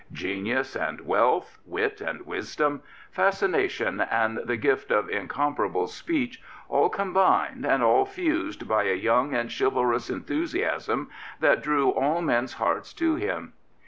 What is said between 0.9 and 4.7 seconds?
wealth, fwit and wisdom, fascination and the